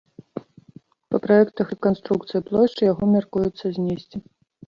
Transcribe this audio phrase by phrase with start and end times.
[1.09, 4.17] Па праектах рэканструкцыі плошчы яго мяркуецца знесці.